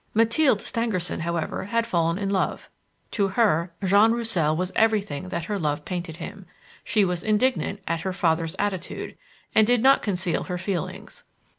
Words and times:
Mathilde 0.15 0.61
Stangerson, 0.61 1.19
however, 1.19 1.65
had 1.65 1.85
fallen 1.85 2.17
in 2.17 2.31
love. 2.31 2.71
To 3.11 3.27
her 3.27 3.71
Jean 3.85 4.13
Roussel 4.13 4.55
was 4.57 4.71
everything 4.75 5.29
that 5.29 5.43
her 5.45 5.59
love 5.59 5.85
painted 5.85 6.17
him. 6.17 6.47
She 6.83 7.05
was 7.05 7.23
indignant 7.23 7.81
at 7.87 8.01
her 8.01 8.11
father's 8.11 8.55
attitude, 8.57 9.15
and 9.53 9.67
did 9.67 9.83
not 9.83 10.01
conceal 10.01 10.45
her 10.45 10.57
feelings. 10.57 11.23